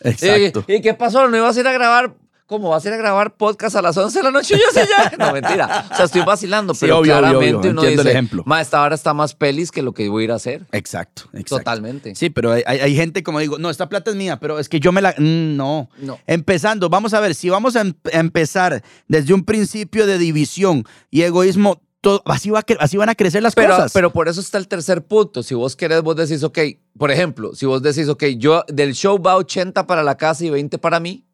[0.00, 0.64] Exacto.
[0.68, 1.28] ¿Y, y qué pasó?
[1.28, 2.12] ¿No ibas a ir a grabar?
[2.46, 4.54] ¿Cómo vas a ir a grabar podcast a las 11 de la noche?
[4.54, 5.10] Yo sé ya.
[5.18, 5.86] No, mentira.
[5.90, 7.70] O sea, estoy vacilando, Sí, pero obvio, obvio, claramente obvio.
[7.70, 8.42] uno Entiendo el dice, ejemplo.
[8.44, 10.66] "Ma, esta hora está más pelis que lo que voy a ir a hacer.
[10.72, 11.56] Exacto, exacto.
[11.56, 12.14] Totalmente.
[12.14, 14.68] Sí, pero hay, hay- hay gente como digo, no, esta plata es mía, pero es
[14.68, 15.12] que yo me la...
[15.16, 15.88] mm, no.
[15.96, 16.18] No.
[16.26, 20.84] Empezando, vamos a ver, si vamos a, em- a empezar desde un principio de división
[21.10, 23.92] y egoísmo, todo, así, va así van a crecer las Pero, cosas.
[23.92, 25.42] pero por eso está el tercer punto.
[25.42, 26.58] Si vos querés, vos decís, ok,
[26.96, 30.50] por ejemplo, si vos decís, ok, yo del show va 80 para la casa y
[30.50, 31.26] 20 para mí,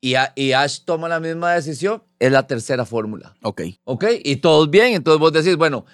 [0.00, 3.34] y, A- y Ash toma la misma decisión, es la tercera fórmula.
[3.42, 4.04] ok, ¿Ok?
[4.24, 4.94] Y todos bien.
[4.94, 5.86] Entonces vos decís, bueno,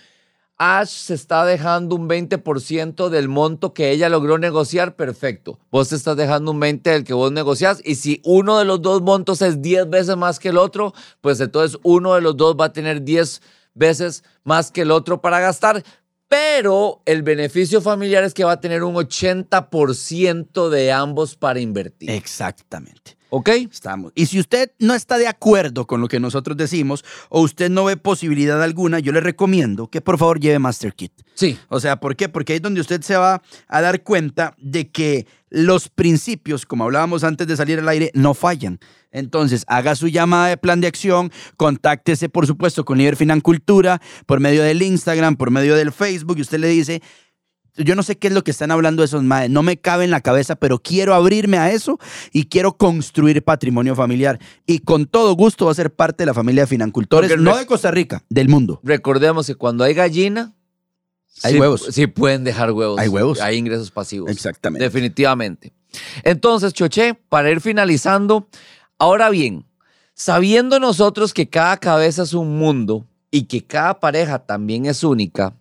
[0.57, 5.59] Ash se está dejando un 20% del monto que ella logró negociar, perfecto.
[5.71, 7.81] Vos te estás dejando un 20% del que vos negociás.
[7.85, 11.41] Y si uno de los dos montos es 10 veces más que el otro, pues
[11.41, 13.41] entonces uno de los dos va a tener 10
[13.75, 15.83] veces más que el otro para gastar.
[16.29, 22.11] Pero el beneficio familiar es que va a tener un 80% de ambos para invertir.
[22.11, 23.14] exactamente.
[23.31, 23.49] ¿Ok?
[23.71, 24.13] Estamos.
[24.15, 27.85] Y si usted no está de acuerdo con lo que nosotros decimos o usted no
[27.85, 31.13] ve posibilidad alguna, yo le recomiendo que por favor lleve Master Kit.
[31.35, 31.59] Sí.
[31.69, 32.29] O sea, ¿por qué?
[32.29, 36.85] Porque ahí es donde usted se va a dar cuenta de que los principios, como
[36.85, 38.79] hablábamos antes de salir al aire, no fallan.
[39.13, 44.41] Entonces, haga su llamada de plan de acción, contáctese, por supuesto, con Liber Financultura por
[44.41, 47.01] medio del Instagram, por medio del Facebook, y usted le dice,
[47.77, 50.11] yo no sé qué es lo que están hablando esos maes, no me cabe en
[50.11, 51.99] la cabeza, pero quiero abrirme a eso
[52.33, 54.39] y quiero construir patrimonio familiar.
[54.67, 57.57] Y con todo gusto va a ser parte de la familia de financultores, Porque no
[57.57, 58.81] de Costa Rica, del mundo.
[58.85, 60.55] Recordemos que cuando hay gallina,
[61.43, 61.87] Hay sí- huevos.
[61.91, 63.01] Sí, pueden dejar huevos.
[63.01, 63.41] Hay huevos.
[63.41, 64.31] Hay ingresos pasivos.
[64.31, 64.85] Exactamente.
[64.85, 65.73] Definitivamente.
[66.23, 68.49] Entonces, Choché, para ir finalizando,
[68.99, 69.65] ahora bien,
[70.15, 75.55] sabiendo nosotros que cada cabeza es un mundo y que cada pareja también es única,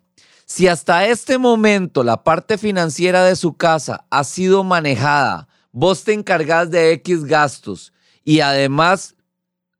[0.46, 6.12] si hasta este momento la parte financiera de su casa ha sido manejada, vos te
[6.12, 7.92] encargás de X gastos
[8.24, 9.16] y además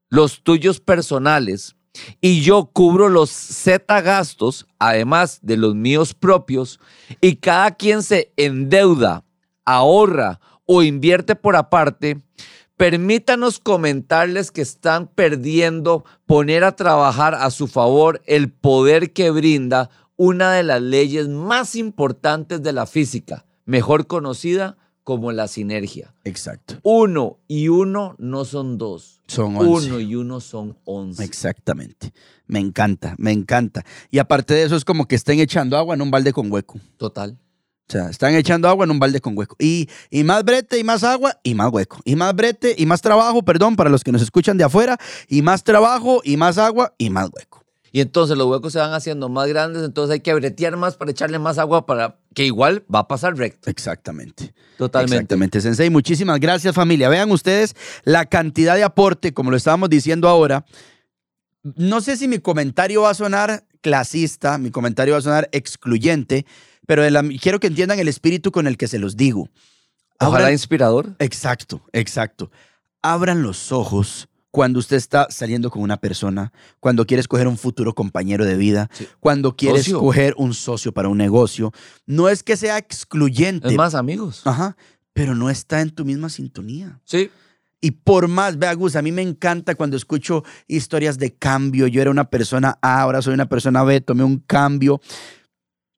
[0.09, 1.77] los tuyos personales
[2.21, 6.81] y yo cubro los Z gastos, además de los míos propios,
[7.21, 9.25] y cada quien se endeuda,
[9.65, 12.21] ahorra o invierte por aparte,
[12.77, 19.91] permítanos comentarles que están perdiendo poner a trabajar a su favor el poder que brinda
[20.17, 26.15] una de las leyes más importantes de la física, mejor conocida como la sinergia.
[26.25, 26.77] Exacto.
[26.83, 29.23] Uno y uno no son dos.
[29.27, 29.89] Son once.
[29.89, 31.23] Uno y uno son once.
[31.23, 32.13] Exactamente.
[32.47, 33.85] Me encanta, me encanta.
[34.11, 36.81] Y aparte de eso, es como que estén echando agua en un balde con hueco.
[36.97, 37.39] Total.
[37.87, 39.57] O sea, están echando agua en un balde con hueco.
[39.59, 42.01] Y, y más brete y más agua y más hueco.
[42.07, 44.97] Y más brete y más trabajo, perdón, para los que nos escuchan de afuera.
[45.29, 47.64] Y más trabajo y más agua y más hueco.
[47.95, 51.13] Y entonces los huecos se van haciendo más grandes, entonces hay que bretear más para
[51.13, 53.71] echarle más agua para que igual va a pasar recto.
[53.71, 54.53] Exactamente.
[54.77, 55.15] Totalmente.
[55.15, 55.91] Exactamente, Sensei.
[55.91, 57.09] Muchísimas gracias, familia.
[57.09, 60.65] Vean ustedes la cantidad de aporte, como lo estábamos diciendo ahora.
[61.63, 66.47] No sé si mi comentario va a sonar clasista, mi comentario va a sonar excluyente,
[66.89, 69.49] pero la- quiero que entiendan el espíritu con el que se los digo.
[70.19, 71.15] Ojalá Abran- inspirador.
[71.21, 72.51] Exacto, exacto.
[73.03, 77.93] Abran los ojos cuando usted está saliendo con una persona, cuando quiere escoger un futuro
[77.93, 79.09] compañero de vida, Sí.
[79.19, 79.97] cuando quiere Socio.
[79.97, 81.73] escoger un socio para un negocio.
[82.07, 84.43] No es que sea excluyente, Es más, amigos.
[84.45, 84.77] ajá,
[85.13, 87.01] pero no está en tu misma sintonía.
[87.03, 87.31] Sí.
[87.81, 91.89] Y por más, vea Gus, a mí me encanta cuando escucho historias de cambio.
[91.89, 95.01] Yo era una persona A, ahora soy una persona B, tomé un cambio.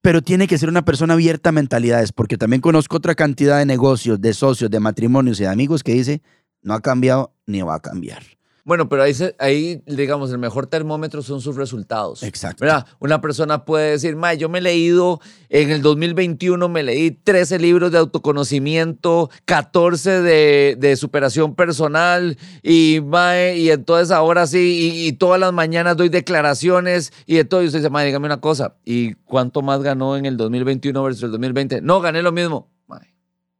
[0.00, 3.66] Pero tiene que ser una persona abierta a mentalidades, porque también conozco otra cantidad de
[3.66, 6.22] negocios, de socios, de matrimonios y de amigos que dice,
[6.62, 8.22] no ha cambiado ni va a cambiar.
[8.66, 12.24] Bueno, pero ahí, se- ahí, digamos, el mejor termómetro son sus resultados.
[12.24, 12.64] Exacto.
[12.64, 12.84] ¿Verdad?
[12.98, 17.60] Una persona puede decir, ma, yo me he leído, en el 2021 me leí 13
[17.60, 25.06] libros de autoconocimiento, 14 de, de superación personal, y, mae, y entonces ahora sí, y,
[25.06, 28.40] y todas las mañanas doy declaraciones, y de todo, y usted dice, ma, dígame una
[28.40, 31.82] cosa, ¿y cuánto más ganó en el 2021 versus el 2020?
[31.82, 32.68] No, gané lo mismo.
[32.88, 33.14] Mae,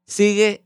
[0.05, 0.66] Sigue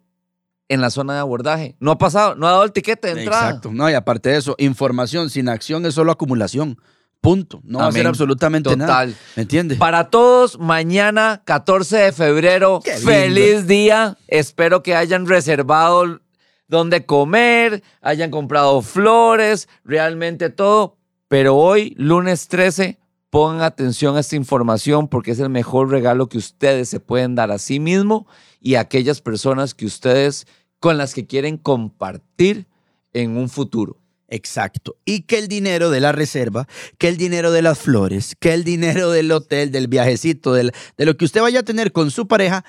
[0.70, 1.76] en la zona de abordaje.
[1.80, 3.48] No ha pasado, no ha dado el tiquete de entrada.
[3.48, 3.72] Exacto.
[3.72, 6.80] No, y aparte de eso, información sin acción es solo acumulación.
[7.20, 7.60] Punto.
[7.64, 8.02] No va a Amén.
[8.02, 8.92] ser absolutamente nada.
[8.92, 9.16] Total.
[9.34, 9.78] ¿Me entiendes?
[9.78, 14.16] Para todos, mañana, 14 de febrero, feliz día.
[14.28, 16.20] Espero que hayan reservado
[16.68, 20.98] donde comer, hayan comprado flores, realmente todo.
[21.26, 26.38] Pero hoy, lunes 13, pongan atención a esta información porque es el mejor regalo que
[26.38, 28.28] ustedes se pueden dar a sí mismo
[28.60, 30.46] y a aquellas personas que ustedes
[30.80, 32.66] con las que quieren compartir
[33.12, 33.98] en un futuro.
[34.28, 34.96] Exacto.
[35.04, 36.66] Y que el dinero de la reserva,
[36.98, 41.04] que el dinero de las flores, que el dinero del hotel, del viajecito, del, de
[41.04, 42.64] lo que usted vaya a tener con su pareja,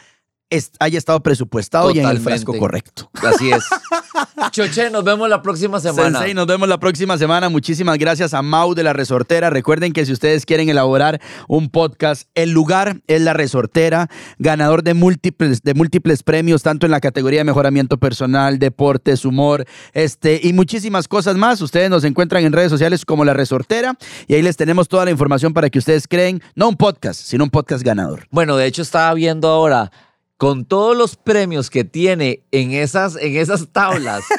[0.52, 3.10] es- haya estado presupuestado y en el frasco correcto.
[3.24, 3.64] Así es.
[4.52, 6.20] Choche, nos vemos la próxima semana.
[6.20, 7.50] Sensei, nos vemos la próxima semana.
[7.50, 9.50] Muchísimas gracias a Mau de la Resortera.
[9.50, 14.94] Recuerden que si ustedes quieren elaborar un podcast, el lugar es la Resortera, ganador de
[14.94, 20.54] múltiples, de múltiples premios, tanto en la categoría de mejoramiento personal, deportes, humor, este, y
[20.54, 21.62] muchísimas cosas más.
[21.62, 23.96] Ustedes nos encuentran en redes sociales como la Resortera
[24.28, 27.46] y ahí les tenemos toda la información para que ustedes creen, no un podcast, sino
[27.46, 28.28] un podcast ganador.
[28.32, 29.92] Bueno, de hecho estaba viendo ahora
[30.42, 34.24] con todos los premios que tiene en esas, en esas tablas.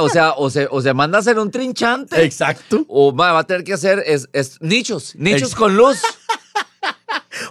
[0.00, 2.22] O sea, o se, o se manda a hacer un trinchante.
[2.24, 2.84] Exacto.
[2.86, 6.00] O va a tener que hacer es, es nichos, nichos con luz.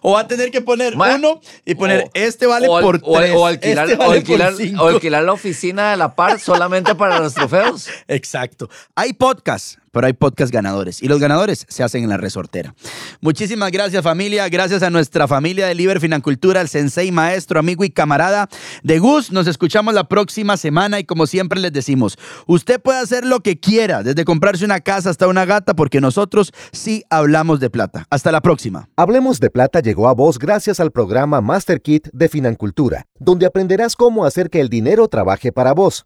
[0.02, 3.00] O va a tener que poner Ma- uno y poner o- este vale o por
[3.04, 6.96] o, tres, o alquilar, este o, vale alquilar, alquilar la oficina de la par solamente
[6.96, 7.88] para los trofeos.
[8.08, 8.70] Exacto.
[8.96, 11.02] Hay podcasts, pero hay podcast ganadores.
[11.02, 12.76] Y los ganadores se hacen en la resortera.
[13.22, 14.50] Muchísimas gracias, familia.
[14.50, 18.50] Gracias a nuestra familia de Liber Financultura, el sensei, maestro, amigo y camarada
[18.84, 19.32] de Gus.
[19.32, 21.00] Nos escuchamos la próxima semana.
[21.00, 25.12] Y como siempre les decimos, usted puede hacer lo que quiera, desde comprarse una casa
[25.12, 28.06] hasta una gata, porque nosotros sí hablamos de plata.
[28.10, 28.90] Hasta la próxima.
[28.98, 33.96] Hablemos de Plata llegó a vos gracias al programa Master Kit de Financultura, donde aprenderás
[33.96, 36.06] cómo hacer que el dinero trabaje para vos.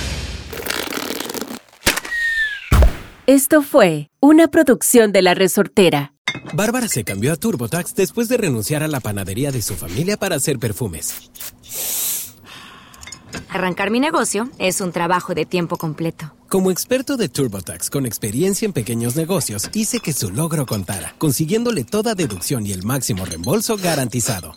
[3.33, 6.13] Esto fue una producción de La Resortera.
[6.53, 10.35] Bárbara se cambió a TurboTax después de renunciar a la panadería de su familia para
[10.35, 11.31] hacer perfumes.
[13.47, 16.33] Arrancar mi negocio es un trabajo de tiempo completo.
[16.49, 21.85] Como experto de TurboTax con experiencia en pequeños negocios, hice que su logro contara, consiguiéndole
[21.85, 24.55] toda deducción y el máximo reembolso garantizado.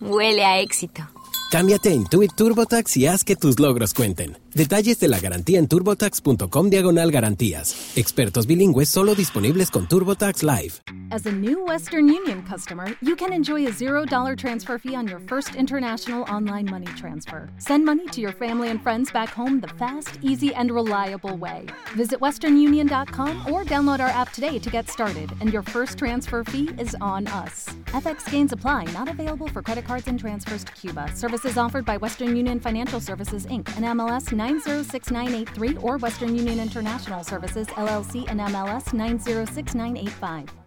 [0.00, 1.08] Huele a éxito.
[1.50, 4.38] Cámbiate a Intuit TurboTax y haz que tus logros cuenten.
[4.54, 7.96] Detalles de la garantía en turbotax.com diagonal garantías.
[7.96, 10.80] Expertos bilingües solo disponibles con TurboTax Live.
[11.12, 15.18] As a new Western Union customer, you can enjoy a $0 transfer fee on your
[15.20, 17.48] first international online money transfer.
[17.58, 21.66] Send money to your family and friends back home the fast, easy, and reliable way.
[21.96, 26.70] Visit westernunion.com or download our app today to get started, and your first transfer fee
[26.78, 27.68] is on us.
[27.86, 31.10] FX gains apply, not available for credit cards and transfers to Cuba.
[31.16, 33.68] Services offered by Western Union Financial Services Inc.
[33.76, 40.59] and MLS 906983 or Western Union International Services LLC and MLS 906985.